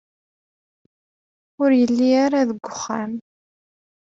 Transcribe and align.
Ur 1.61 1.71
yelli 1.79 2.09
ara 2.25 2.49
deg 2.49 2.59
uxxam. 2.71 3.11